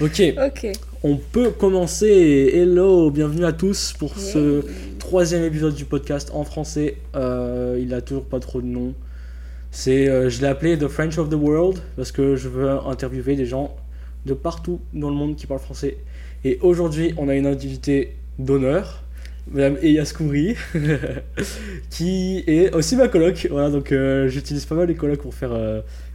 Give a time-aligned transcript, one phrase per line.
[0.00, 0.66] Ok, Ok.
[1.02, 2.50] on peut commencer.
[2.54, 4.64] Hello, bienvenue à tous pour ce
[4.98, 6.96] troisième épisode du podcast en français.
[7.14, 8.94] Euh, il a toujours pas trop de nom.
[9.70, 13.36] C'est, euh, je l'ai appelé The French of the World parce que je veux interviewer
[13.36, 13.76] des gens
[14.24, 15.98] de partout dans le monde qui parlent français.
[16.44, 19.02] Et aujourd'hui, on a une invitée d'honneur,
[19.50, 20.54] Madame Eya Skouri,
[21.90, 23.48] qui est aussi ma coloc.
[23.50, 25.52] Voilà, donc euh, j'utilise pas mal les colocs pour faire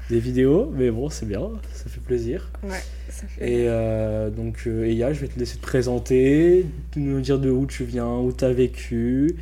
[0.09, 2.51] des vidéos, mais bon, c'est bien, ça fait plaisir.
[2.63, 3.49] Ouais, ça fait.
[3.49, 7.65] Et euh, donc, euh, Eya, je vais te laisser te présenter, nous dire de où
[7.65, 9.35] tu viens, où tu as vécu.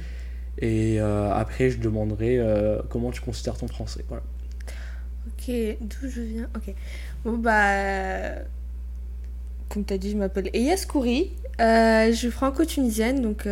[0.60, 4.06] Et euh, après, je demanderai euh, comment tu considères ton français.
[4.08, 4.24] Voilà.
[5.28, 6.50] Ok, d'où je viens?
[6.56, 6.74] Ok.
[7.26, 8.36] Bon, bah.
[9.70, 11.32] Comme tu as dit, je m'appelle Eyas Kouri.
[11.60, 13.48] Euh, je suis franco-tunisienne, donc.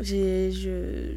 [0.00, 0.50] j'ai.
[0.52, 1.14] Je...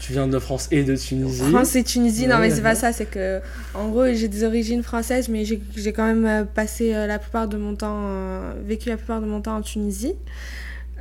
[0.00, 1.42] Tu viens de France et de Tunisie.
[1.50, 3.40] France et Tunisie, non Ouais, mais c'est pas ça, c'est que.
[3.74, 7.46] En gros, j'ai des origines françaises, mais j'ai quand même euh, passé euh, la plupart
[7.48, 7.98] de mon temps.
[8.04, 10.14] euh, vécu la plupart de mon temps en Tunisie.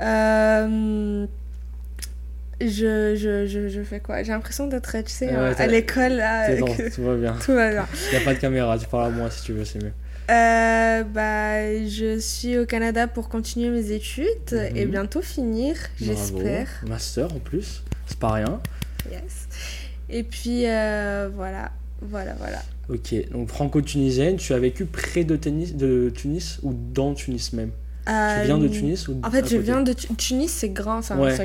[0.01, 1.25] Euh,
[2.61, 4.21] Je, je, je, je fais quoi?
[4.21, 6.21] J'ai l'impression d'être, tu sais, Ouais, à l'école,
[6.59, 7.35] bon, tout va bien.
[7.45, 7.85] Tout va bien.
[8.11, 9.93] Il n'y a pas de caméra, tu parles à moi si tu veux, c'est mieux.
[10.29, 14.75] Euh, bah, je suis au Canada pour continuer mes études Mhm.
[14.77, 16.67] et bientôt finir, j'espère.
[16.87, 18.59] Master en plus, c'est pas rien.
[19.11, 19.47] Yes.
[20.09, 21.71] Et puis, euh, voilà.
[22.02, 22.61] Voilà, voilà.
[22.89, 27.71] Ok, donc franco-tunisienne, tu as vécu près de, Tunis, de Tunis ou dans Tunis même?
[28.07, 28.13] Tu
[28.45, 31.13] viens de Euh, Tunis ou En fait, je viens de Tu- Tunis, c'est grand, c'est
[31.13, 31.35] un, Ouais.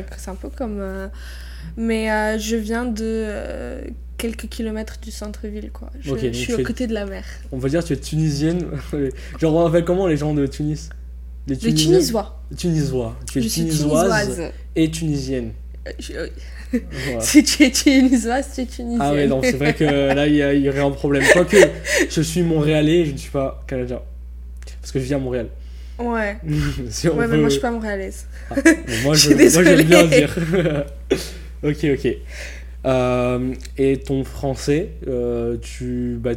[0.41, 0.79] peu comme.
[0.81, 1.09] euh,
[1.77, 3.83] Mais euh, je viens de euh,
[4.17, 5.91] quelques kilomètres du centre-ville, quoi.
[6.01, 7.25] Je, suis es- côté de la mer.
[7.53, 8.63] On va dire que tu es tunisienne.
[9.41, 10.89] Genre, on appelle comment les gens de Tunis?
[11.49, 11.91] Les Les Tunisiens?
[11.99, 12.43] Tunisois.
[12.57, 13.17] Tunisois.
[13.31, 14.53] Tu es Je suis tunisoise.
[14.77, 15.53] et tunisienne.
[15.87, 16.29] Euh, je- euh,
[17.07, 17.21] Voilà.
[17.21, 18.99] Si tu es tunisoise, tu es tunisienne.
[19.01, 21.23] Ah ouais, non, c'est vrai que là, il y, y aurait un problème.
[21.33, 21.57] Quoique,
[22.11, 24.01] je suis montréalais, je ne suis pas canadien.
[24.81, 25.49] Parce que je vis à Montréal.
[25.99, 26.37] Ouais.
[26.91, 28.27] Si Ouais, mais veut- moi, je suis pas montréalaise.
[28.51, 28.55] Ah,
[29.05, 30.37] moi, Je je, moi, j'aime bien dire.
[31.63, 32.17] ok, ok.
[32.87, 36.19] Euh, et ton français, euh, tu.
[36.21, 36.33] Bah,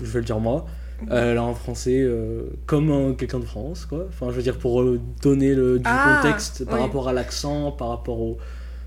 [0.00, 0.66] je vais le dire moi.
[1.10, 4.06] Euh, Elle a un français euh, comme un- quelqu'un de France, quoi.
[4.08, 6.80] Enfin, je veux dire, pour euh, donner le, du Ah, contexte par oui.
[6.82, 8.38] rapport à l'accent, par rapport au.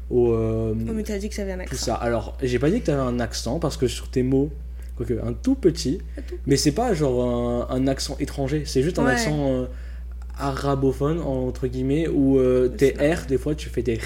[0.09, 1.85] Au, euh, Oh, mais t'as dit que j'avais un tout accent.
[1.85, 1.95] ça.
[1.95, 4.49] Alors, j'ai pas dit que tu avais un accent parce que sur tes mots,
[4.97, 5.99] quoique un tout petit,
[6.45, 9.11] mais c'est pas genre un, un accent étranger, c'est juste un Ouais.
[9.11, 9.65] accent euh,
[10.37, 13.99] arabophone entre guillemets où euh, tes R des fois tu fais des R.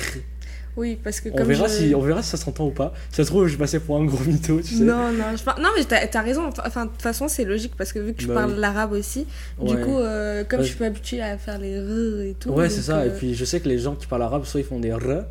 [0.75, 1.73] Oui, parce que On verra je...
[1.73, 2.93] si on verra si ça s'entend ou pas.
[3.11, 4.83] Si ça se trouve je passais pour un gros mytho, tu sais.
[4.83, 6.49] Non, non, je non mais t'as as raison.
[6.65, 8.59] Enfin, de toute façon, c'est logique parce que vu que je Bah parle oui.
[8.59, 9.27] l'arabe aussi,
[9.61, 10.65] du coup, euh, comme Ouais.
[10.65, 12.49] je suis pas habituée à faire les r et tout.
[12.49, 13.01] Ouais, c'est ça.
[13.01, 14.89] euh, Et puis je sais que les gens qui parlent arabe, soit ils font des
[14.89, 15.25] r-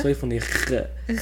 [0.00, 0.40] soit ils font des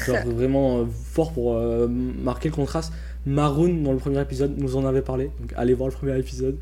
[0.06, 2.92] Genre vraiment euh, fort pour euh, marquer le contraste.
[3.26, 6.59] Maroon dans le premier épisode nous en avait parlé, donc allez voir le premier épisode.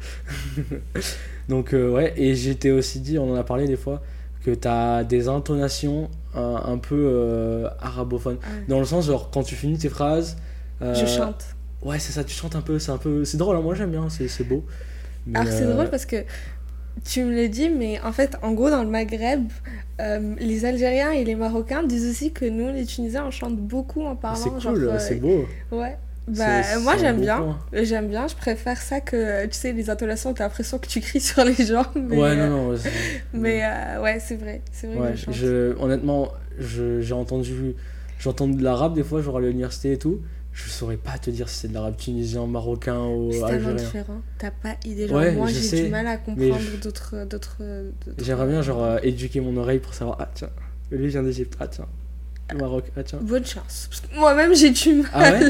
[1.48, 4.00] donc euh, ouais, et j'étais aussi dit, on en a parlé des fois,
[4.44, 8.38] que t'as des intonations un, un peu euh, arabophones.
[8.42, 8.64] Ah ouais.
[8.68, 10.36] Dans le sens genre quand tu finis tes phrases.
[10.82, 11.44] euh, Je chante.
[11.82, 13.90] Ouais, c'est ça, tu chantes un peu, c'est un peu, c'est drôle, hein, moi j'aime
[13.90, 14.64] bien, c'est c'est beau.
[15.26, 16.16] Mais, Alors c'est euh, drôle parce que
[17.04, 19.44] tu me le dis, mais en fait, en gros, dans le Maghreb,
[20.00, 24.02] euh, les Algériens et les Marocains disent aussi que nous, les Tunisiens, on chante beaucoup
[24.02, 24.36] en parlant.
[24.36, 25.44] C'est cool, euh, c'est beau.
[25.70, 25.96] Ouais.
[26.28, 27.38] Bah, moi j'aime bien.
[27.38, 27.58] point.
[27.82, 31.18] J'aime bien, je préfère ça que, tu sais, les intonations, t'as l'impression que tu cries
[31.32, 31.84] sur les gens.
[31.96, 32.68] Mais, ouais, euh, non, non.
[32.70, 32.90] ouais, c'est-
[33.32, 34.62] Mais euh, ouais, c'est vrai.
[34.70, 35.34] C'est vrai Ouais, que je chante.
[35.34, 36.28] je, honnêtement,
[36.60, 37.74] je- j'ai entendu,
[38.20, 40.20] j'entends de l'arabe des fois, genre à l'université et tout.
[40.54, 43.74] Je saurais pas te dire si c'est de l'arabe tunisien, marocain ou C'est tellement algérien.
[43.74, 44.20] différent.
[44.38, 45.08] T'as pas idée.
[45.08, 47.24] Genre, Ouais, moi, j'ai du mal à comprendre d'autres.
[47.26, 47.56] d'autres-
[48.18, 50.50] J'aimerais bien genre euh, éduquer mon oreille pour savoir ah tiens,
[50.90, 51.86] lui vient d'Égypte, ah tiens,
[52.50, 53.20] du Maroc, ah tiens.
[53.22, 53.88] Bonne chance.
[54.14, 55.08] Moi-même, j'ai du mal.
[55.14, 55.40] Ah ouais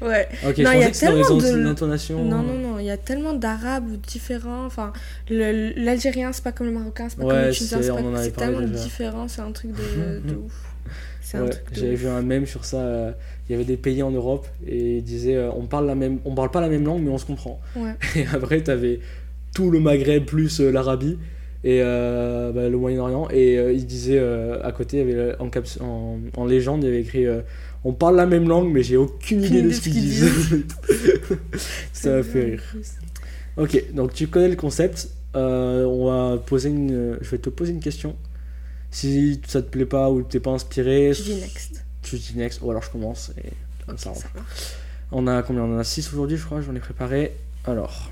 [0.08, 0.28] Ouais.
[0.48, 2.14] Ok, Non, je il y a que tellement de-.
[2.24, 2.78] Non, non, non.
[2.78, 4.64] Il y a tellement d'arabes différents.
[4.64, 4.94] Enfin,
[5.28, 7.82] le- l'algérien, c'est pas comme le marocain, c'est pas Ouais, comme le tunisien.
[7.82, 8.82] c'est- pas- tellement déjà.
[8.84, 9.28] différent.
[9.28, 10.52] C'est un truc de, de ouf.
[11.34, 12.78] Ouais, J'avais vu un mème sur ça.
[12.78, 13.12] euh,
[13.48, 16.18] Il y avait des pays en Europe et ils disaient euh, on parle la même,
[16.24, 17.60] on parle pas la même langue mais on se comprend.
[17.76, 17.94] Ouais.
[18.16, 19.00] Et après t'avais
[19.54, 21.18] tout le Maghreb plus euh, l'Arabie
[21.64, 24.20] et bah, le Moyen-Orient et ils disaient
[24.62, 27.24] à côté y avait, en, caps- en, en légende il y avait écrit
[27.84, 30.64] on parle la même langue mais j'ai aucune idée de ce qu'ils disent.
[31.92, 32.62] ça m'a fait rire.
[33.56, 35.08] Ok, donc tu connais le concept.
[35.34, 38.14] On va poser une, je vais te poser une question.
[38.90, 41.84] Si ça te plaît pas ou t'es pas inspiré, Je dis next.
[42.02, 43.50] tu dis next ou alors je commence et
[43.88, 44.18] on- marche.
[45.12, 45.62] On a combien?
[45.62, 46.60] On en a 6 aujourd'hui, je crois.
[46.62, 47.32] J'en ai préparé.
[47.64, 48.10] Alors,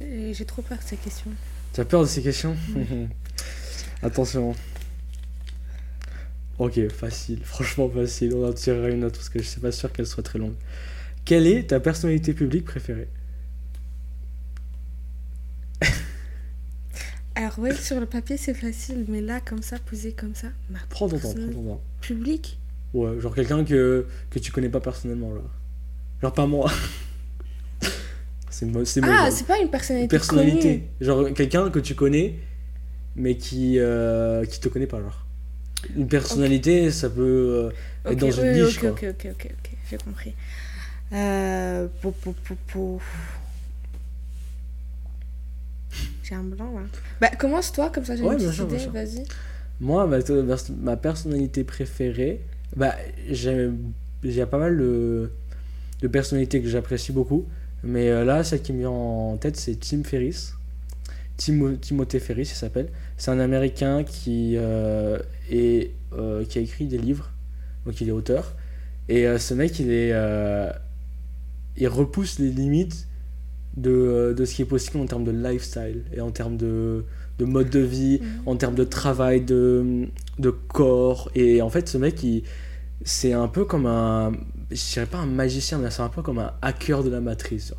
[0.00, 1.30] J'ai trop peur de ces questions.
[1.72, 2.56] tu as peur de ces questions?
[4.02, 4.54] Attention.
[6.58, 8.34] Ok, facile, franchement facile.
[8.34, 10.54] On en tirera une autre parce que je suis pas sûr qu'elle soit très longue.
[11.24, 13.08] Quelle est ta personnalité publique préférée?
[17.34, 20.48] Alors ouais, sur le papier c'est facile, mais là comme ça, posé comme ça,
[20.90, 21.80] Prends ton temps, prends ton temps.
[22.00, 22.58] publique.
[22.92, 25.40] Ouais, genre quelqu'un que, que tu connais pas personnellement, là.
[26.20, 26.70] Genre pas moi.
[28.50, 30.08] c'est mo- c'est Ah, c'est pas une personnalité.
[30.08, 30.88] personnalité.
[31.00, 32.38] Genre quelqu'un que tu connais,
[33.16, 35.26] mais qui, euh, qui te connaît pas, genre.
[35.96, 37.70] Une personnalité, ça peut euh,
[38.04, 38.14] connue.
[38.14, 38.90] être dans Ok, une oui, niche, ok, quoi.
[38.90, 40.34] ok, ok, ok, ok, j'ai compris.
[41.12, 43.00] Euh, pou, pou, pou, pou.
[46.32, 46.80] J'ai un blanc là.
[47.20, 49.22] Bah commence-toi, comme ça j'ai Ouais, une petite sûr, idée, vas-y.
[49.82, 52.40] Moi, ma, pers- ma personnalité préférée,
[52.74, 52.94] bah,
[53.28, 53.76] j'aime,
[54.22, 55.30] il y a pas mal de,
[56.00, 57.44] de personnalités que j'apprécie beaucoup,
[57.82, 60.54] mais euh, là, celle qui me vient en tête, c'est Tim Ferriss.
[61.36, 62.88] Timo- Timothée Ferris, il s'appelle.
[63.18, 65.18] C'est un Américain qui, euh,
[65.50, 67.30] est, euh, qui a écrit des livres,
[67.84, 68.54] donc il est auteur.
[69.10, 70.12] Et ce mec, il est,
[71.76, 73.06] il repousse les limites
[73.76, 77.04] de, de ce qui est possible en termes de lifestyle et en termes de,
[77.38, 78.28] de mode de vie, Mhm.
[78.46, 80.06] en termes de travail, de,
[80.38, 81.30] de corps.
[81.34, 82.24] Et en fait, ce mec,
[83.04, 84.32] c'est un peu comme un,
[84.70, 87.74] je dirais pas un magicien, mais c'est un peu comme un hacker de la matrice,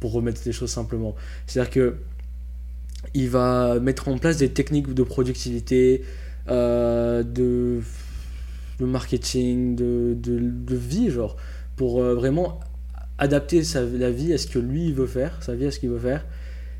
[0.00, 1.14] pour remettre les choses simplement.
[1.46, 1.94] C'est-à-dire que
[3.14, 6.02] il va mettre en place des techniques de productivité,
[6.48, 7.80] euh, de,
[8.80, 11.36] de marketing, de, de, de vie, genre,
[11.76, 12.60] pour euh, vraiment
[13.18, 15.78] adapter sa, la vie à ce que lui il veut faire, sa vie à ce
[15.78, 16.24] qu'il veut faire.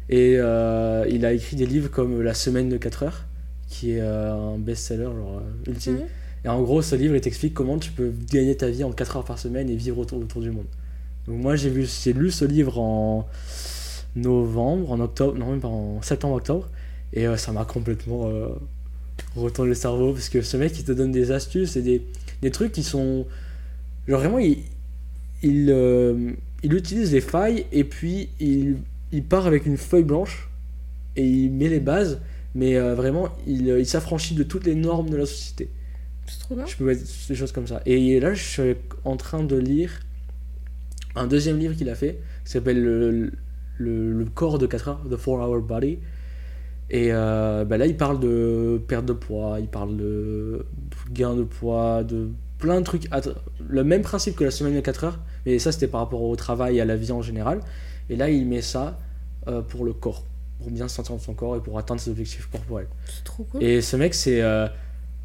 [0.08, 3.26] Et euh, il a écrit des livres comme La semaine de 4 heures,
[3.69, 5.94] qui est euh, un best-seller genre, euh, ultime.
[5.94, 6.02] Mhm.
[6.44, 9.19] Et en gros, ce livre, il t'explique comment tu peux gagner ta vie en 4
[9.19, 10.67] heures par semaine et vivre autour, autour du monde.
[11.26, 13.29] Donc moi, j'ai lu ce livre en
[14.17, 16.69] novembre, en octobre, non même pas en septembre-octobre,
[17.12, 18.31] et euh, ça m'a complètement
[19.37, 22.02] retourné le cerveau, parce que ce mec, il te donne des astuces et des,
[22.40, 23.26] des trucs qui sont...
[24.06, 24.62] Genre vraiment, il,
[25.43, 26.32] il, euh,
[26.62, 28.79] il utilise les failles, et puis il,
[29.12, 30.49] il part avec une feuille blanche,
[31.17, 32.20] et il met les bases,
[32.55, 35.70] mais euh, vraiment, il, il s'affranchit de toutes les normes de la société.
[36.26, 36.67] C'est trop bien.
[36.67, 37.81] Je peux mettre des choses comme ça.
[37.87, 40.00] Et là, je suis en train de lire
[41.14, 43.32] un deuxième livre qu'il a fait, qui s'appelle le,
[43.79, 45.99] le, le corps de 4 heures, The 4 Hour Body.
[46.90, 50.64] Et euh, bah là, il parle de perte de poids, il parle de
[51.12, 53.09] gain de poids, de plein de trucs.
[53.69, 56.35] Le même principe que la semaine de 4 heures, mais ça, c'était par rapport au
[56.37, 57.61] travail et à la vie en général.
[58.11, 58.99] Et là, il met ça
[59.47, 60.25] euh, pour le corps,
[60.59, 62.89] pour bien se sentir dans son corps et pour atteindre ses objectifs corporels.
[63.07, 63.63] C'est trop cool.
[63.63, 64.41] Et ce mec, c'est.
[64.43, 64.67] euh,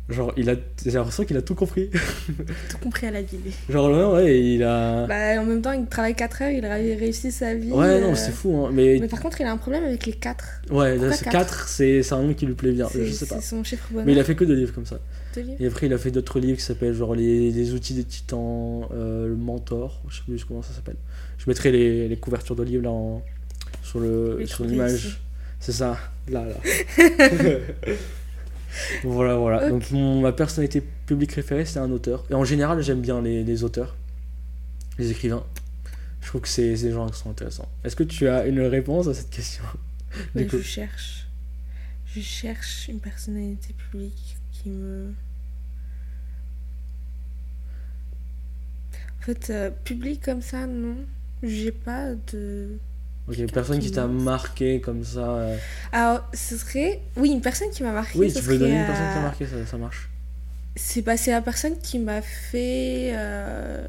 [0.09, 0.55] genre, il a.
[0.85, 1.89] J'ai l'impression qu'il a tout compris.
[2.69, 3.37] Tout compris à la vie.
[3.69, 5.07] genre, ouais, ouais, il a.
[5.07, 7.71] Bah, en même temps, il travaille 4 heures, il a réussi sa vie.
[7.71, 8.69] ouais, non, euh, c'est fou, hein.
[8.73, 10.45] Mais, Mais par contre, il a un problème avec les 4.
[10.71, 11.67] ouais, pourquoi 4, quatre?
[11.69, 12.87] c'est c'est un nom qui lui plaît bien.
[12.93, 13.35] Je sais pas.
[13.35, 14.05] C'est son chiffre bonheur.
[14.05, 14.99] Mais il a fait que deux livres comme ça.
[15.59, 18.87] Et après, il a fait d'autres livres qui s'appellent genre les, les outils des titans,
[18.93, 20.97] euh, le mentor, je sais plus comment ça s'appelle.
[21.37, 23.23] Je mettrai les, les couvertures de livres là en-
[23.83, 25.19] sur le Oui, sur l'image.
[25.59, 25.97] C'est ça,
[26.29, 26.55] là, là.
[29.03, 29.69] voilà, voilà.
[29.69, 32.25] Donc, mon- ma personnalité publique préférée, c'est un auteur.
[32.29, 33.95] Et en général, j'aime bien les, les auteurs,
[34.97, 35.43] les écrivains.
[36.21, 37.67] Je trouve que c'est des gens qui sont intéressants.
[37.83, 39.63] Est-ce que tu as une réponse à cette question?
[40.35, 41.27] Je cherche.
[42.15, 44.32] Je cherche une personnalité publique
[44.63, 45.13] qui me.
[49.19, 50.95] En fait, euh, public comme ça, non.
[51.43, 52.77] J'ai pas de.
[53.27, 55.29] Ok, personne qui t'a marqué comme ça.
[55.35, 55.57] euh,
[55.91, 57.01] Alors, ce serait.
[57.15, 58.17] Oui, une personne qui m'a marqué.
[58.19, 60.09] Oui, ce tu peux donner une personne qui t'a euh, marqué, ça, ça marche.
[60.75, 63.85] C'est bah, c'est la personne qui m'a fait euh,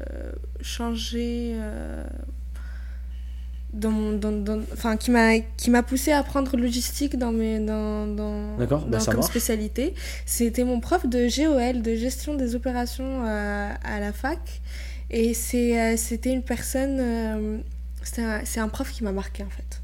[0.61, 1.57] changer.
[3.75, 8.07] Dans dans, dans- enfin, qui m'a qui m'a poussé à apprendre logistique dans mes dans,
[8.07, 8.55] dans,
[8.87, 9.29] bah, comme marche.
[9.29, 9.93] spécialité.
[10.25, 14.39] C'était mon prof de GOL de gestion des opérations euh, à la fac.
[15.11, 17.57] Et c'est euh, c'était une personne euh,
[18.01, 19.81] c'est un, un prof qui m'a marqué en fait.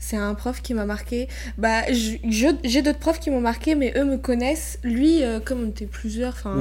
[0.00, 1.28] C'est un prof qui m'a marqué.
[1.58, 4.78] Bah j'ai d'autres profs qui m'ont marqué mais eux me connaissent.
[4.84, 6.54] Lui euh, comme on était plusieurs enfin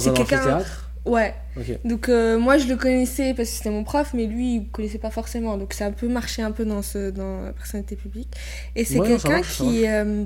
[0.00, 0.36] c'est quelqu'un
[1.06, 1.34] ouais
[1.84, 4.98] donc euh, moi je le connaissais parce que c'était mon prof, mais lui il connaissait
[4.98, 5.56] pas forcément.
[5.56, 8.34] Donc ça a un peu marché un peu dans, ce, dans la personnalité publique.
[8.76, 9.86] Et c'est Ouais, quelqu'un qui...
[9.88, 10.24] euh,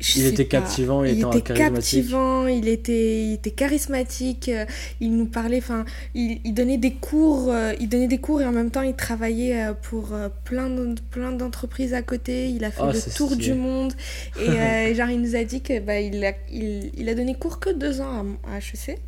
[0.00, 2.10] je Il était pas, captivant, il il était était charismatique.
[2.12, 4.64] captivant, il était, il était charismatique, euh,
[5.00, 5.84] il nous parlait, enfin,
[6.14, 8.94] il, il donnait des cours, euh, il donnait des cours et en même temps il
[8.94, 10.68] travaillait euh, pour plein
[11.10, 12.48] plein d'entreprises à côté.
[12.50, 13.36] Il a fait Ah, le tour stylé.
[13.36, 13.94] du monde
[14.40, 17.58] et genre il nous a dit que bah il a, il, il a donné cours
[17.60, 18.98] que deux ans à, à HEC.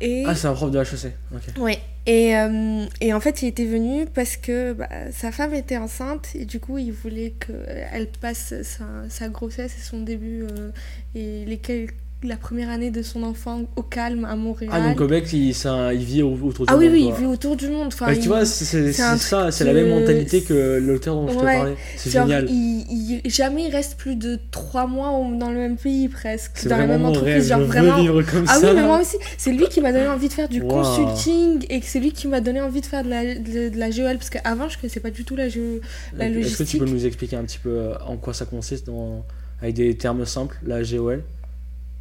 [0.00, 1.12] Et Ah, c'est un prof de HEC.
[1.34, 1.42] Ok.
[1.62, 1.78] Ouais.
[2.06, 6.28] Et, euh, et en fait, il était venu parce que bah, sa femme était enceinte
[6.34, 10.70] et du coup, il voulait qu'elle passe sa, sa grossesse et son début euh,
[11.14, 11.88] et les, quel-
[12.24, 14.70] la première année de son enfant au calme à Montréal.
[14.74, 17.18] Ah, donc mec, il, il vit au- autour du Ah oui, monde, oui, il quoi.
[17.20, 17.86] vit autour du monde.
[17.88, 21.74] Enfin, tu vois, c'est ça, c'est la même mentalité que l'auteur dont je te parlais.
[21.96, 22.46] C'est génial.
[22.50, 26.68] il, il- jamais il reste plus de trois mois dans le même pays presque, C'est
[26.68, 27.34] dans la même entreprise.
[27.34, 27.96] rêve, genre je vraiment.
[27.96, 28.68] veux vivre comme Ah ça.
[28.70, 29.16] oui, mais moi aussi.
[29.38, 30.68] C'est lui qui m'a donné envie de faire du Wow.
[30.82, 33.90] consulting et c'est lui qui m'a donné envie de faire de la, de, de la
[33.90, 35.80] GOL parce qu'avant je connaissais pas du tout la, géo,
[36.16, 36.80] la Est-ce que tu logistique.
[36.80, 39.24] peux nous expliquer un petit peu euh, en quoi ça consiste dans...
[39.60, 41.22] avec des termes simples, la GOL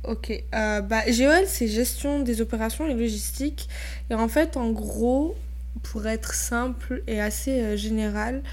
[0.03, 3.69] Ok, euh, bah, GOL c'est gestion des opérations et logistique.
[4.09, 5.35] Et en fait, en gros,
[5.81, 8.43] pour être simple et assez euh, général,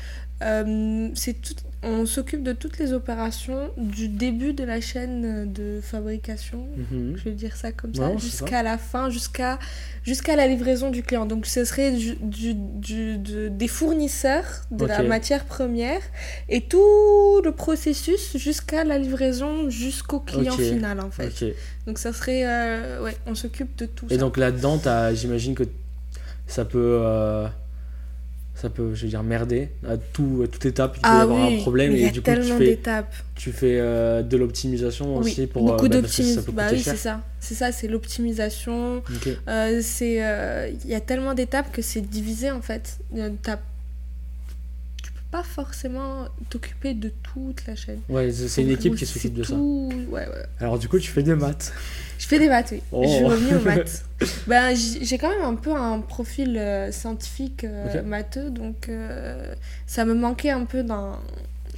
[0.42, 5.80] euh, c'est tout, on s'occupe de toutes les opérations du début de la chaîne de
[5.82, 7.16] fabrication, Mhm.
[7.16, 9.58] je vais dire ça comme ça, jusqu'à la fin, jusqu'à
[10.04, 11.24] jusqu'à la livraison du client.
[11.26, 16.00] Donc ce serait du, du- du- de- des fournisseurs de la matière première
[16.50, 21.32] et tout le processus jusqu'à la livraison jusqu'au client final en fait.
[21.86, 22.42] Donc ça serait...
[22.46, 24.20] euh, ouais, on s'occupe de tout Et ça.
[24.20, 24.80] donc là-dedans,
[25.14, 25.64] j'imagine que
[26.46, 26.98] ça peut...
[27.02, 27.46] euh,
[28.60, 29.70] Ça peut, je veux dire, merder.
[29.88, 32.20] À, tout, à toute étape, il peut y ah avoir oui, un problème et du
[32.20, 32.78] coup, tu fais,
[33.34, 35.64] tu fais euh, de l'optimisation Oui, aussi pour.
[35.64, 36.52] beaucoup euh, bah, d'optimisation.
[36.52, 37.22] Bah oui, c'est ça.
[37.40, 39.02] C'est ça, c'est l'optimisation.
[39.48, 42.98] Euh, c'est euh, il y a tellement d'étapes que c'est divisé en fait
[43.42, 43.60] t'as-
[45.02, 49.32] tu peux pas forcément t'occuper de toute la chaîne Ouais, c'est une équipe qui s'occupe
[49.34, 49.54] de ça.
[49.54, 50.26] ouais, ouais.
[50.58, 51.72] Alors du coup, tu fais des maths.
[52.20, 53.02] Je fais des maths oui Oh.
[53.02, 54.04] je suis revenue aux maths
[54.46, 59.54] ben, j'ai quand même un peu un profil euh, scientifique euh, matheux donc euh,
[59.86, 61.18] ça me manquait un peu dans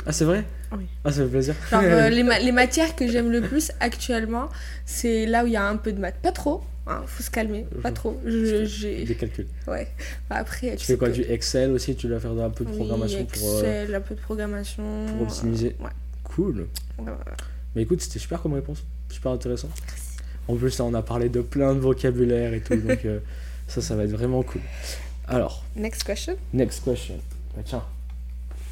[0.06, 0.44] Ah, c'est vrai?
[0.76, 0.86] Oui.
[1.04, 1.54] Ah, ça fait plaisir.
[1.70, 4.48] Genre, les, ma- les matières que j'aime le plus actuellement,
[4.86, 6.16] c'est là où il y a un peu de maths.
[6.22, 8.18] Pas trop, hein, faut se calmer, pas trop.
[8.24, 9.04] Je.
[9.04, 9.46] Des calculs.
[9.68, 9.86] Ouais.
[10.30, 11.94] Bah, Après, Tu fais quoi sais Du que- Excel aussi?
[11.94, 14.82] Tu dois faire un peu de Oui, programmation pour, euh, Excel, un peu de programmation.
[15.08, 15.76] pour optimiser.
[15.78, 15.90] ouais.
[16.24, 16.66] Cool.
[16.98, 17.12] Ouais.
[17.76, 18.82] Mais écoute, c'était super comme réponse.
[19.10, 19.68] Super intéressant.
[20.48, 22.76] En plus, là, on a parlé de plein de vocabulaire et tout.
[22.88, 23.20] donc, euh,
[23.68, 24.60] ça, ça va être vraiment cool.
[25.28, 27.14] Alors, Next question, next question.
[27.56, 27.84] Bah, tiens,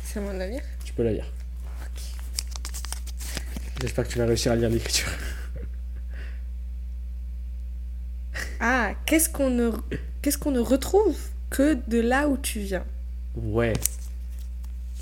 [0.05, 0.59] c'est à mon avis.
[0.85, 1.27] tu peux la lire.
[3.81, 5.09] J'espère que tu vas réussir à lire l'écriture.
[8.63, 9.71] Ah, qu'est-ce qu'on ne,
[10.21, 11.17] qu'est-ce qu'on ne retrouve
[11.49, 12.85] que de là où tu viens?
[13.35, 13.73] Ouais.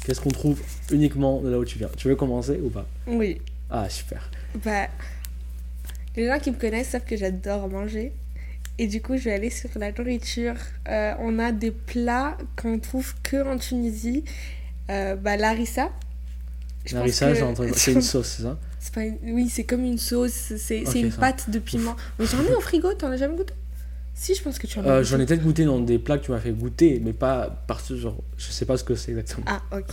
[0.05, 0.61] Qu'est-ce qu'on trouve
[0.93, 1.89] uniquement de là où tu viens?
[1.97, 2.87] Tu veux commencer ou pas?
[3.09, 3.43] Oui.
[3.69, 4.31] Ah, super.
[4.65, 4.87] Bah,
[6.19, 8.13] les gens qui me connaissent savent que j'adore manger.
[8.81, 10.55] Et du coup, je vais aller sur la nourriture.
[10.89, 14.25] Euh, on a des plats qu'on trouve que en Tunisie.
[14.91, 15.91] Euh, bah, l'arissa.
[16.93, 17.73] Larissa, que-.
[17.77, 20.53] C'est une sauce, c'est ça C'est pas une- Oui, c'est comme une sauce.
[20.57, 21.19] C'est une ça.
[21.21, 21.97] pâte de piment.
[22.19, 23.53] Mais j'en ai au frigo, t'en as jamais goûté?
[24.15, 25.03] Si, je pense que tu en as Euh.
[25.05, 27.89] J'en ai peut-être goûté dans des plats que tu m'as fait goûter, mais pas parce
[27.89, 29.45] que genre, je sais pas ce que c'est exactement.
[29.49, 29.87] Ah, ok.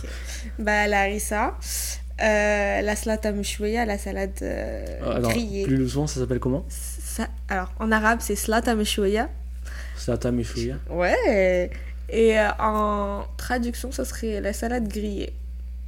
[0.58, 1.56] Bah, la harissa,
[2.20, 5.64] euh, la salade mouchouya, la salade euh, Ah, grillée.
[5.66, 9.28] plus doucement, ça s'appelle comment Ça, alors, en arabe, c'est salade mouchouya.
[9.96, 10.76] Sata meshouya.
[10.90, 11.70] Ouais.
[12.08, 15.32] Et euh, en traduction, ça serait la salade grillée.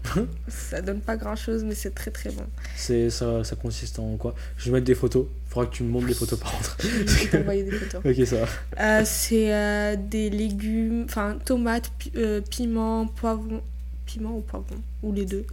[0.48, 2.44] ça donne pas grand chose, mais c'est très très bon.
[2.76, 4.34] C'est ça, ça consiste en quoi?
[4.56, 5.26] Je vais mettre des photos.
[5.48, 6.76] Faudra que tu me montres des photos par contre.
[6.82, 6.88] Je
[7.24, 8.00] vais t'envoyer des photos.
[8.04, 8.36] ok, ça
[8.76, 9.04] va.
[9.04, 12.12] C'est des légumes, enfin tomates, pi-
[12.50, 13.60] piments, poivrons,
[14.08, 15.44] piment ou poivron, ou les deux,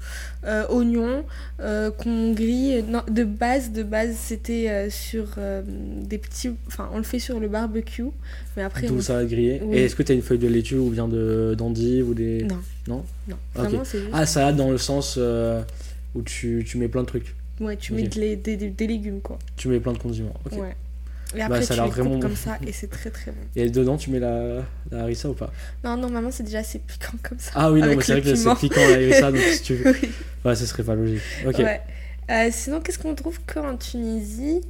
[0.46, 1.26] euh, oignons
[1.60, 2.84] euh, qu'on grille.
[2.88, 7.20] Non, de base, de base, c'était euh, sur euh, des petits, enfin on le fait
[7.20, 8.06] sur le barbecue,
[8.56, 9.62] mais après Tout on- ça grillé.
[9.64, 9.76] Oui.
[9.78, 12.44] Et est-ce que tu as une feuille de laitue ou bien de d'endive ou des.
[12.46, 13.98] non, Non non, vraiment juste.
[14.14, 15.62] Ah, salade dans le sens euh,
[16.16, 17.36] où tu, tu mets plein de trucs.
[17.60, 19.38] Ouais, tu mets de des, des- des légumes quoi.
[19.58, 20.34] Tu mets plein de condiments.
[20.46, 20.54] Ok.
[20.60, 20.76] Ouais.
[21.36, 23.38] Et Bah, après, ça a tu les vraiment comme ça et c'est très très bon.
[23.56, 25.52] Et dedans, tu mets la, la harissa ou pas?
[25.84, 27.52] Non, normalement, c'est déjà assez piquant comme ça.
[27.56, 29.96] Ah oui, non, c'est vrai que c'est piquant la harissa, donc si tu veux.
[30.02, 30.10] Oui.
[30.46, 31.22] Ouais, ça serait pas logique.
[31.46, 31.58] Ok.
[31.58, 31.82] Ouais.
[32.32, 34.62] Euh, sinon, qu'est-ce qu'on trouve qu'en Tunisie?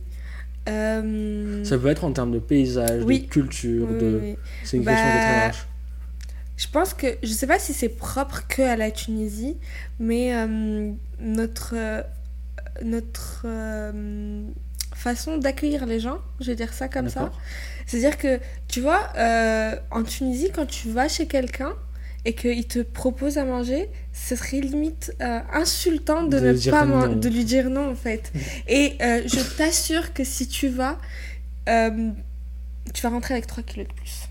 [0.68, 3.22] Euh, Ça peut être en termes de paysage, Oui.
[3.22, 4.06] de culture, oui, de.
[4.06, 4.38] oui, oui.
[4.64, 5.68] C'est une Bah, question qui est très large.
[6.58, 9.58] Je pense que, je sais pas si c'est propre que à la Tunisie,
[10.00, 11.76] mais euh, notre,
[12.84, 13.46] notre
[14.96, 17.32] façon d'accueillir les gens, je vais dire ça comme ça,
[17.86, 21.74] C'est-à-dire que, tu vois, euh, en Tunisie, quand tu vas chez quelqu'un
[22.24, 26.86] et qu'il te propose à manger, ce serait limite euh, insultant de, De ne pas
[26.86, 27.08] non.
[27.16, 28.32] de lui dire non, en fait.
[28.68, 30.98] et euh, je t'assure que si tu vas,
[31.68, 34.25] tu vas rentrer avec 3 kilos de plus.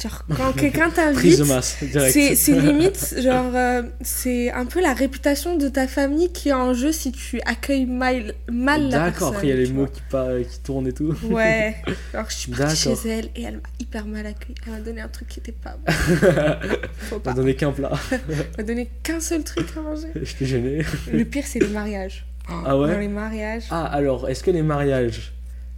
[0.00, 5.86] Genre, quand quelqu'un t'invite, c'est limite, genre, euh, c'est un peu la réputation de ta
[5.86, 9.12] famille qui est en jeu si tu accueilles mal, mal la personne.
[9.12, 10.00] D'accord, après il y a les mots qui,
[10.50, 11.14] qui tournent et tout.
[11.24, 11.76] Ouais.
[12.14, 14.54] Alors je suis partie chez elle et elle m'a hyper mal accueilli.
[14.66, 15.92] Elle m'a donné un truc qui était pas bon.
[15.92, 17.34] Faut T'as pas.
[17.34, 17.92] donné qu'un plat.
[18.10, 20.08] Elle m'a donné qu'un seul truc à manger.
[20.14, 20.84] Je suis gêné.
[21.12, 22.24] Le pire c'est le mariage.
[22.48, 23.64] Ah ouais Dans les mariages.
[23.70, 25.32] Ah, alors, est-ce que les mariages,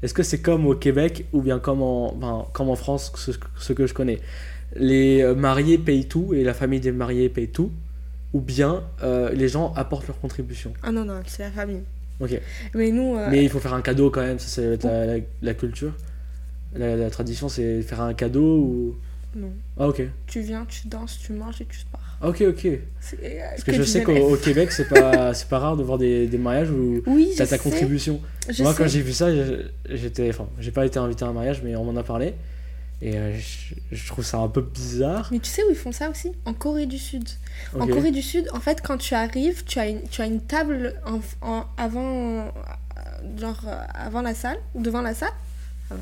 [0.04, 3.32] est-ce que c'est comme au Québec ou bien comme en, enfin, comme en France, ce,
[3.58, 4.20] ce que je connais?
[4.76, 7.70] Les euh, mariés payent tout et la famille des mariés paye tout
[8.34, 10.72] Ou bien euh, les gens apportent leur contribution?
[10.82, 11.82] Ah non, non, c'est la famille.
[12.20, 12.40] Ok.
[12.74, 13.16] Mais nous.
[13.16, 15.92] euh, Mais il faut faire un cadeau quand même, ça c'est la, la- la culture.
[16.76, 18.96] La, la tradition c'est faire un cadeau ou.
[19.36, 19.52] Non.
[19.78, 20.02] Ah ok.
[20.26, 22.00] Tu viens, tu danses, tu manges et tu pars.
[22.20, 22.68] Ah, ok, ok.
[23.00, 25.82] C'est, euh, Parce que, que je sais qu'au Québec c'est pas, c'est pas rare de
[25.82, 27.62] voir des, des mariages où Oui, t'as ta sais.
[27.62, 28.20] contribution.
[28.48, 28.78] Je Moi, sais.
[28.82, 29.28] quand j'ai vu ça,
[29.90, 30.28] j'étais.
[30.30, 32.34] Enfin, j'ai pas été invité à un mariage, mais on m'en a parlé.
[33.02, 35.28] Et euh, je, je trouve ça un peu bizarre.
[35.32, 36.32] Mais tu sais où ils font ça aussi?
[36.46, 37.28] En Corée du Sud.
[37.78, 37.86] En.
[37.88, 40.94] Corée du Sud, en fait, quand tu arrives, tu as une, tu as une table
[41.04, 42.42] en, en- avant, euh,
[43.38, 43.60] genre,
[43.92, 45.32] avant la salle, ou devant la salle.
[45.90, 46.00] Avant.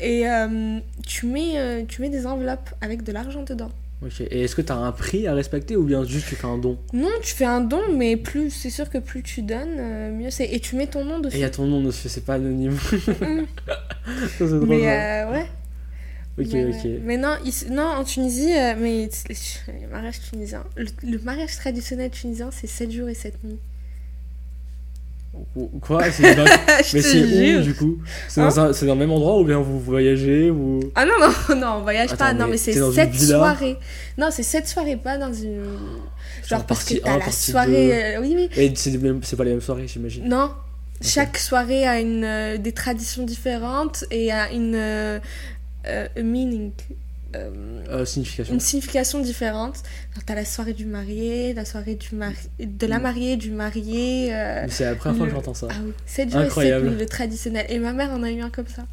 [0.00, 3.70] Et euh, tu, mets, euh, tu mets des enveloppes avec de l'argent dedans.
[4.04, 4.20] Ok.
[4.20, 6.78] Et est-ce que t'as un prix à respecter ou bien juste tu fais un don?
[6.92, 10.30] Non, tu fais un don, mais plus c'est sûr que plus tu donnes, euh, mieux
[10.30, 10.46] c'est.
[10.46, 11.36] Et tu mets ton nom Et dessus.
[11.38, 12.74] il y a ton nom dessus, c'est pas anonyme.
[12.74, 12.76] Mm.
[14.38, 15.46] Ça, mais euh, ouais.
[16.40, 16.84] Ok, Mais, ok.
[16.84, 17.00] ouais.
[17.02, 17.34] Mais non,
[17.72, 19.08] non, en Tunisie, euh, mais
[19.80, 23.58] les mariages tunisiens, le, le mariage traditionnel tunisien, c'est 7 jours et 7 nuits.
[25.80, 26.44] Quoi C'est dans-
[26.84, 27.98] Je Mais c'est où du coup?
[28.28, 30.80] C'est dans, un- c'est dans le même endroit ou bien vous voyagez ou...
[30.94, 32.32] Ah non, non, non, on voyage pas.
[32.32, 33.36] Non, mais mais c'est t'es dans une 7 villa?
[33.38, 33.76] soirées.
[34.16, 35.62] Non, c'est 7 soirées, pas dans une.
[36.46, 38.16] Genre, parce partie que t'as la soirée.
[38.16, 38.48] euh, oui, oui.
[38.56, 40.28] Et c'est pas les mêmes soirées, j'imagine.
[40.28, 40.50] Non.
[41.00, 44.74] Chaque soirée a une, euh, des traditions différentes et a une.
[44.74, 45.18] euh,
[45.86, 46.72] euh, a meaning.
[47.36, 47.50] Euh,
[47.90, 48.54] Euh, signification.
[48.54, 49.82] une signification différente.
[50.26, 52.36] T'as la soirée du marié, la soirée du mari...
[52.58, 54.34] de la mariée, du marié.
[54.34, 55.68] euh, C'est la première fois que j'entends ça.
[55.70, 56.88] Ah oui, 7 jours et 7 Incroyable.
[56.90, 57.66] nuits, le traditionnel.
[57.68, 58.84] Et ma mère en a eu un comme ça.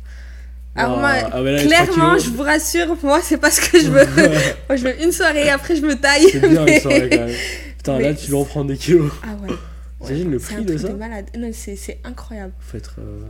[0.77, 1.01] Alors Waouh.
[1.01, 4.05] moi, Ah, là, clairement, je vous rassure, moi, c'est pas ce que je veux.
[4.67, 6.27] moi, je veux une soirée, après je me taille.
[6.31, 7.35] C'est bien mais- les soirées quand même.
[7.77, 9.11] Putain, là tu dois en prendre des kilos.
[9.23, 9.55] Ah ouais.
[10.05, 11.25] T'imagines le prix un de ça malade.
[11.37, 12.51] Non, c'est c'est incroyable.
[12.59, 13.21] Faut être, euh,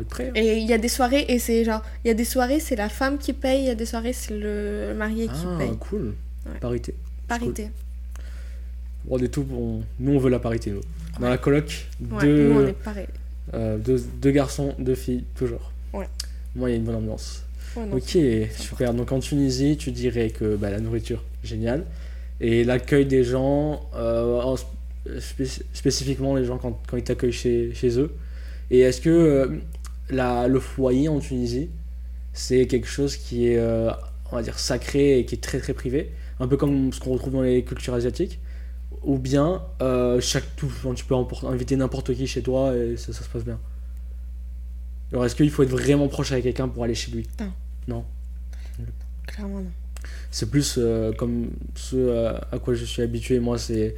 [0.00, 0.28] faut être prêt.
[0.28, 0.32] hein.
[0.34, 2.76] Et il y a des soirées, et c'est genre, il y a des soirées, c'est
[2.76, 5.70] la femme qui paye, il y a des soirées, c'est le marié qui Ah, paye.
[5.78, 6.14] cool.
[6.46, 6.58] Ouais.
[6.60, 6.94] Parité.
[7.28, 7.68] Parité.
[9.04, 10.80] Bon, des tout, on- nous on veut la parité, nous.
[11.20, 13.06] Dans la coloc, Ouais, deux, nous on est pareil.
[13.54, 15.72] euh, deux, deux garçons, deux filles, toujours.
[15.92, 16.08] Ouais.
[16.54, 17.42] Moi, il y a une bonne ambiance.
[17.76, 18.18] Non, Ok,
[18.58, 18.92] super.
[18.94, 21.84] Donc en Tunisie, tu dirais que bah, la nourriture, génial.
[22.40, 24.56] Et l'accueil des gens, euh, en
[25.20, 28.12] spé- spécifiquement les gens quand, quand ils t'accueillent chez, chez eux.
[28.70, 29.46] Et est-ce que euh,
[30.10, 31.70] la, le foyer en Tunisie,
[32.32, 33.90] c'est quelque chose qui est, euh,
[34.30, 37.12] on va dire, sacré et qui est très très privé Un peu comme ce qu'on
[37.12, 38.38] retrouve dans les cultures asiatiques
[39.02, 43.24] Ou bien euh, chaque tout, tu peux inviter n'importe qui chez toi et ça, ça
[43.24, 43.58] se passe bien
[45.12, 47.28] Alors est-ce qu'il faut être vraiment proche avec quelqu'un pour aller chez lui?
[49.26, 49.70] Clairement non.
[50.30, 53.40] C'est plus euh, comme ce à quoi je suis habitué.
[53.40, 53.96] Moi, c'est.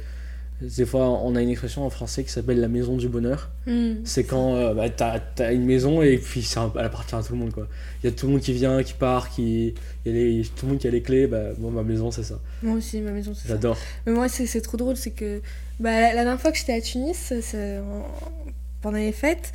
[0.77, 3.49] Des fois, on a une expression en français qui s'appelle la maison du bonheur.
[3.67, 3.95] Hmm.
[4.05, 7.39] C'est quand euh, bah, t'as as une maison et puis elle appartient à tout le
[7.39, 7.51] monde.
[8.01, 9.73] Il y a tout le monde qui vient, qui part, qui,
[10.05, 11.27] y a les- tout le monde qui a les clés.
[11.27, 12.39] Bah, moi, ma maison, c'est ça.
[12.61, 13.55] Moi aussi, ma maison, c'est ça.
[13.55, 13.77] J'adore.
[14.05, 15.41] Mais moi, c'est trop drôle, c'est que
[15.79, 17.33] bah, la, la dernière fois que j'étais à Tunis,
[18.81, 19.51] pendant les fêtes,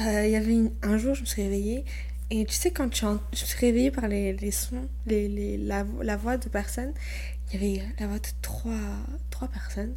[0.00, 1.84] euh, il y avait une- un jour, je me suis réveillée.
[2.30, 5.28] Et tu sais, quand tu en- je me suis réveillée par les, les sons, les,
[5.28, 6.92] les- la, la voix de personnes,
[7.52, 8.72] il y avait la voix de trois,
[9.30, 9.94] trois personnes.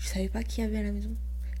[0.00, 1.10] Je savais pas qui y avait à la maison.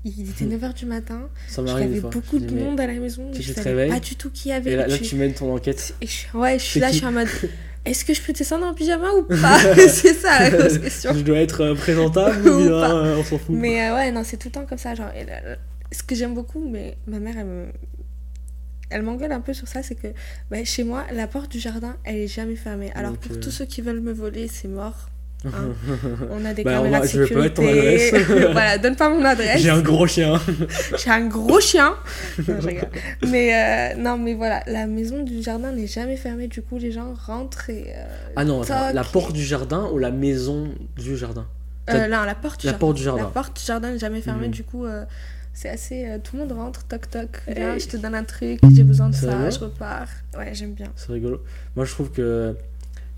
[0.04, 2.94] Il était 9h du matin, Ça il y avait beaucoup de mais- monde à la
[2.94, 4.72] maison, je savais réveilles, pas du tout qui y avait.
[4.72, 5.94] Et là, tu mènes ton enquête.
[6.00, 7.28] et je- ouais, je suis là, qui je suis en mode,
[7.84, 9.58] est-ce que je peux descendre en pyjama ou pas?
[9.88, 11.12] C'est ça la grosse question.
[11.14, 12.94] Je dois être euh, présentable ou bien pas.
[12.94, 13.54] euh, on s'en fout.
[13.54, 14.94] Mais euh, ouais, non, c'est tout le temps comme ça.
[14.94, 15.56] Genre, et là, là,
[15.92, 17.66] ce que j'aime beaucoup, mais ma mère, elle me-
[18.88, 20.08] Elle m'engueule un peu sur ça, c'est que
[20.50, 22.90] bah, chez moi, la porte du jardin, elle est jamais fermée.
[22.94, 25.10] Alors pour tous ceux qui veulent me voler, c'est mort.
[25.46, 25.50] Hein.
[26.30, 28.14] On a des Bah, on caméras va- de je vais pas mettre ton sécurité.
[28.16, 28.26] adresse.
[28.52, 29.60] voilà, donne pas mon adresse.
[29.60, 30.40] J'ai un gros chien.
[31.02, 31.94] J'ai un gros chien.
[32.48, 32.88] Non, je rigole.
[33.28, 36.46] mais euh, non, mais voilà, la maison du jardin n'est jamais fermée.
[36.48, 37.92] Du coup, les gens rentrent et.
[37.96, 38.04] euh,
[38.36, 41.46] Ah non, attends, la et- porte du jardin ou la maison du jardin?
[41.88, 42.78] Euh, non, la porte du La jardin.
[42.86, 43.30] porte du La jardin.
[43.32, 44.52] porte du jardin n'est jamais fermée, Mhm.
[44.52, 45.04] du coup, euh,
[45.52, 46.06] c'est assez.
[46.06, 47.40] euh, tout le monde rentre, toc toc.
[47.48, 47.80] Viens, Hey.
[47.80, 50.06] je te donne un truc, j'ai besoin de ça, je repars.
[50.38, 50.86] Ouais, j'aime bien.
[50.94, 51.42] C'est rigolo.
[51.74, 52.54] Moi, je trouve que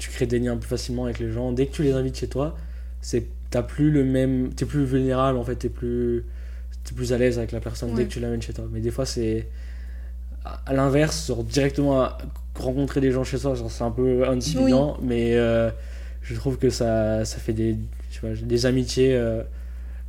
[0.03, 1.53] tu crées des liens plus facilement avec les gens.
[1.53, 2.57] Dès que tu les invites chez toi,
[3.01, 6.25] c'est t'as plus le même, t'es plus vulnérable en fait, t'es plus,
[6.83, 8.65] t'es plus à l'aise avec la personne dès que tu l'amènes chez toi.
[8.73, 9.47] Mais des fois, c'est
[10.45, 12.19] à l'inverse, directement à
[12.59, 15.71] rencontrer des gens chez soi, c'est un peu intimidant, mais euh,
[16.23, 17.77] je trouve que ça, ça fait des,
[18.11, 19.43] je sais pas, des amitiés euh,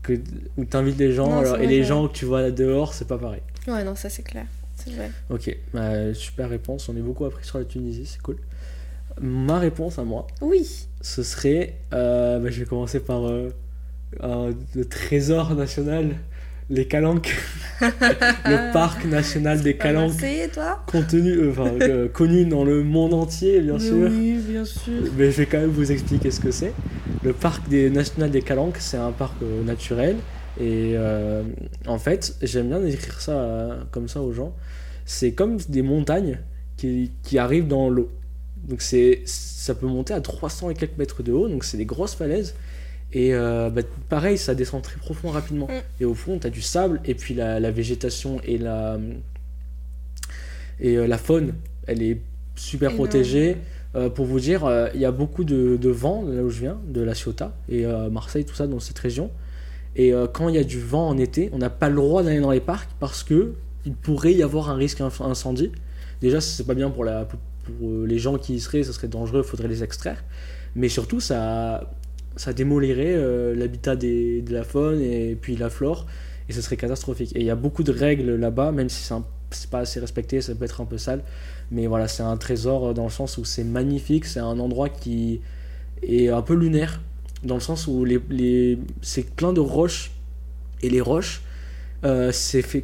[0.01, 0.13] que
[0.57, 3.07] où t'invites les gens Non, alors- c'est et les gens que tu vois dehors, c'est
[3.07, 3.41] pas pareil.
[3.67, 4.45] Ouais, non, ça c'est clair.
[4.87, 5.11] Vrai.
[5.29, 6.89] Ok, bah, super réponse.
[6.89, 8.37] On est beaucoup appris sur la Tunisie, c'est cool.
[9.21, 10.87] Ma réponse à moi, Oui.
[11.01, 11.75] ce serait.
[11.93, 13.49] euh, bah, je vais commencer par euh,
[14.21, 16.15] le trésor national,
[16.69, 17.35] les Calanques.
[17.81, 20.23] le parc national des Calanques.
[20.53, 20.83] Toi?
[20.87, 21.71] Contenu, euh, enfin,
[22.13, 24.09] connu dans le monde entier, bien sûr.
[24.09, 25.03] Oui, bien sûr.
[25.17, 26.73] Mais je vais quand même vous expliquer ce que c'est.
[27.23, 30.15] Le parc des national des Calanques, c'est un parc naturel.
[30.59, 30.95] Et
[31.87, 34.53] en fait, j'aime bien décrire ça comme ça aux gens.
[35.05, 36.39] C'est comme des montagnes
[36.77, 38.09] qui, qui arrivent dans l'eau.
[38.67, 41.85] Donc c'est, ça peut monter à 300 et quelques mètres de haut, donc c'est des
[41.85, 42.55] grosses falaises.
[43.11, 45.67] Et euh, bah, pareil, ça descend très profond rapidement.
[45.67, 46.01] Mm.
[46.01, 48.97] Et au fond, tu as du sable, et puis la, la végétation et la,
[50.79, 51.53] et euh, la faune,
[51.87, 52.19] elle est
[52.55, 53.07] super Énorme.
[53.07, 53.57] protégée.
[53.95, 56.79] Euh, pour vous dire, il y a beaucoup de, de vent là où je viens,
[56.87, 59.29] de la Ciotat et Marseille, tout ça dans cette région.
[59.95, 62.39] Et quand il y a du vent en été, on n'a pas le droit d'aller
[62.39, 63.53] dans les parcs parce que
[63.85, 65.71] il pourrait y avoir un risque incendie.
[66.21, 67.27] Déjà, c'est pas bien pour, la,
[67.63, 70.23] pour, euh, les gens qui y seraient, ça serait dangereux, il faudrait les extraire.
[70.75, 71.91] Mais surtout, ça,
[72.35, 76.05] ça démolirait euh, l'habitat de la faune et puis la flore,
[76.49, 77.35] et ce serait catastrophique.
[77.35, 79.07] Et il y a beaucoup de règles là-bas, même si
[79.51, 81.23] c'est pas assez respecté, ça peut être un peu sale.
[81.71, 84.89] Mais voilà, c'est un trésor euh, dans le sens où c'est magnifique, c'est un endroit
[84.89, 85.41] qui
[86.01, 87.01] est un peu lunaire,
[87.43, 88.05] dans le sens où
[89.01, 90.11] c'est plein de roches,
[90.81, 91.41] et les roches,
[92.31, 92.83] c'est fait...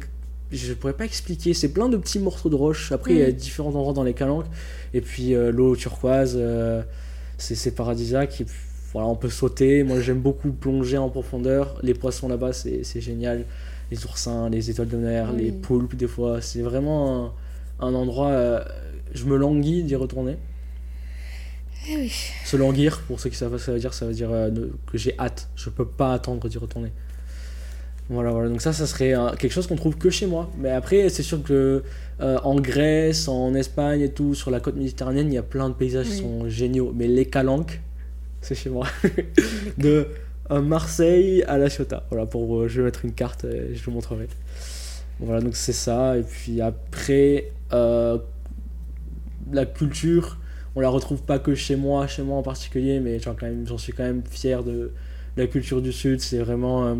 [0.52, 2.90] Je pourrais pas expliquer, c'est plein de petits morceaux de roches.
[2.92, 3.32] Après, il y a Mhm.
[3.32, 4.46] différents endroits dans les calanques,
[4.94, 6.82] et puis euh, l'eau turquoise, euh,
[7.38, 8.40] c'est paradisiaque.
[8.40, 8.54] Et puis,
[8.92, 9.84] voilà, on peut sauter.
[9.84, 11.78] Moi, j'aime beaucoup plonger en profondeur.
[11.82, 13.44] Les poissons là-bas, c'est génial.
[13.92, 16.40] Les oursins, les étoiles de mer, les poulpes, des fois.
[16.42, 17.32] C'est vraiment
[17.80, 18.28] un, un endroit.
[18.30, 18.64] euh,
[19.14, 20.36] je me languis d'y retourner.
[21.88, 22.12] Eh oui.
[22.44, 24.30] Se languir, pour ceux qui savent ce que ça veut dire, ça veut dire
[24.86, 25.48] que j'ai hâte.
[25.56, 26.92] Je peux pas attendre d'y retourner.
[28.10, 28.48] Voilà, voilà.
[28.48, 30.50] Donc ça, ça serait quelque chose qu'on trouve que chez moi.
[30.58, 31.84] Mais après, c'est sûr que
[32.20, 35.68] euh, en Grèce, en Espagne et tout, sur la côte méditerranéenne, il y a plein
[35.68, 36.92] de paysages qui sont géniaux.
[36.94, 37.80] Mais les calanques,
[38.40, 38.88] c'est chez moi.
[39.78, 40.08] de
[40.50, 42.04] euh, Marseille à La Ciotat.
[42.10, 44.26] Voilà, pour, euh, je vais mettre une carte et je vous montrerai.
[45.20, 46.18] Voilà, donc c'est ça.
[46.18, 48.18] Et puis après, la
[49.72, 50.38] culture,
[50.74, 54.02] on la retrouve pas que chez moi, chez moi en particulier, mais j'en suis quand
[54.02, 54.90] même fier de
[55.36, 56.20] la culture du Sud.
[56.20, 56.96] C'est vraiment.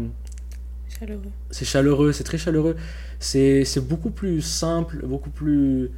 [1.01, 1.31] Chaleureux.
[1.51, 2.77] c'est chaleureux, c'est très chaleureux.
[3.19, 5.91] C'est beaucoup plus simple, beaucoup plus.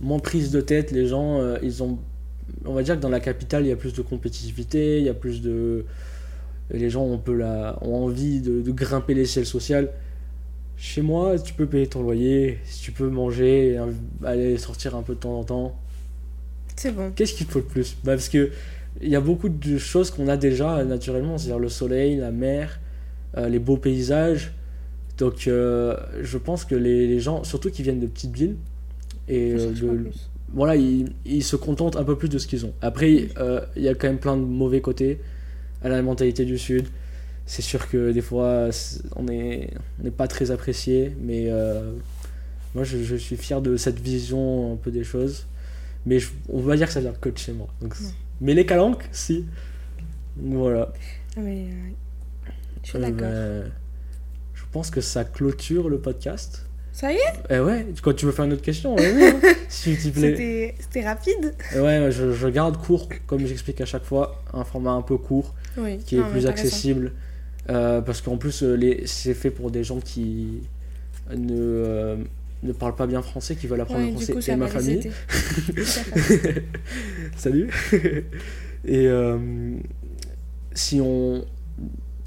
[0.00, 0.92] moins prise de tête.
[0.92, 1.98] Les gens, euh, ils ont.
[2.64, 5.08] On va dire que dans la capitale, il y a plus de compétitivité, il y
[5.08, 5.84] a plus de.
[6.70, 9.90] Les gens ont, un peu la, ont envie de, de grimper l'échelle sociale.
[10.76, 13.78] Chez moi, tu peux payer ton loyer, si tu peux manger,
[14.24, 15.76] aller sortir un peu de temps en temps.
[16.76, 17.12] C'est bon.
[17.14, 17.96] Qu'est-ce qu'il faut de plus?
[18.04, 18.50] Bah, Parce que
[19.00, 22.80] il y a beaucoup de choses qu'on a déjà naturellement, c'est-à-dire le soleil, la mer,
[23.48, 24.52] les beaux paysages.
[25.18, 28.56] Donc euh, je pense que les, les gens, surtout qui viennent de petites villes,
[29.28, 29.72] et euh,
[30.54, 32.72] voilà, ils, ils se contentent un peu plus de ce qu'ils ont.
[32.82, 35.20] Après, euh, il y a quand même plein de mauvais côtés
[35.82, 36.86] à la mentalité du Sud.
[37.46, 38.68] C'est sûr que des fois,
[39.16, 39.70] on n'est
[40.04, 41.92] on pas très apprécié, mais euh,
[42.74, 45.46] moi, je, je suis fier de cette vision un peu des choses.
[46.06, 47.68] Mais je- on va dire que ça vient que de chez moi.
[47.80, 48.06] Donc, Ouais.
[48.40, 49.44] Mais les calanques, si.
[50.36, 50.92] Voilà.
[51.36, 51.66] Ah, mais.
[51.70, 51.90] euh,
[52.84, 53.70] Je suis Euh, d'accord.
[54.54, 56.66] je pense que ça clôture le podcast.
[56.92, 57.20] Ça y est?
[57.48, 59.02] Eh ouais, quand tu veux faire une autre question, hein,
[59.68, 60.74] s'il te plaît.
[60.78, 64.90] C'était rapide Et Ouais, je, je garde court, comme j'explique à chaque fois, un format
[64.92, 65.98] un peu court, Oui.
[65.98, 67.12] qui est Non, plus accessible.
[67.70, 70.60] euh, parce qu'en plus, euh, les- c'est fait pour des gens qui
[71.34, 72.16] ne, euh,
[72.62, 74.66] ne parlent pas bien français, qui veulent apprendre Ouais, le du français, coup, et ma
[74.68, 75.10] famille.
[77.36, 77.68] Salut
[78.84, 79.38] Et euh,
[80.74, 81.44] si on.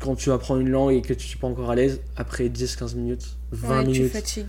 [0.02, 2.96] Quand tu apprends une langue et que tu suis pas encore à l'aise, après 10-15
[2.96, 4.46] minutes, 20 Ouais, tu minutes, fatigues.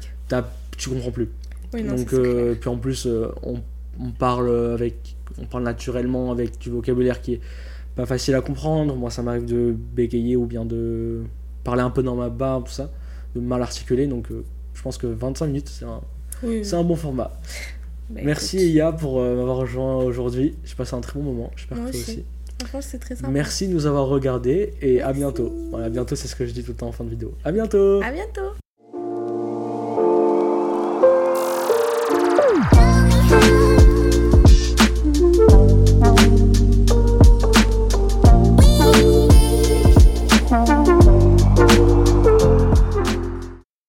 [0.77, 1.29] tu comprends plus.
[1.73, 3.61] Oui, non, Donc, euh, puis en plus, euh, on,
[4.01, 7.41] on parle avec, on parle naturellement avec du vocabulaire qui est
[7.95, 8.95] pas facile à comprendre.
[8.97, 11.23] Moi, ça m'arrive de bégayer ou bien de
[11.65, 12.91] parler un peu dans ma barbe, tout ça,
[13.35, 14.07] de mal articuler.
[14.07, 16.01] Donc, euh, je pense que 25 minutes, c'est un,
[16.43, 17.39] Oui, un bon format.
[18.11, 20.55] Bah, Merci écoute, Iya pour m'avoir rejoint aujourd'hui.
[20.65, 21.51] J'ai passé un très bon moment.
[21.57, 22.01] J'espère que toi aussi.
[22.03, 22.25] aussi.
[22.59, 23.29] Franchement, c'était très.
[23.29, 25.53] Merci de nous avoir regardés et à bientôt.
[25.71, 27.35] Voilà, à bientôt, c'est ce que je dis tout le temps en fin de vidéo.
[27.45, 28.01] À bientôt.
[28.03, 28.53] À bientôt